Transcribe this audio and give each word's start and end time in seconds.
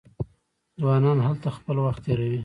ځوانان 0.79 1.17
هلته 1.27 1.47
خپل 1.57 1.75
وخت 1.81 2.01
تیروي. 2.05 2.39